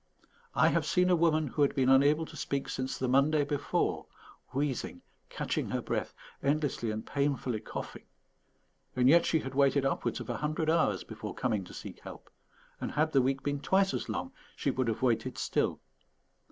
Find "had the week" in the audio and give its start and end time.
12.93-13.43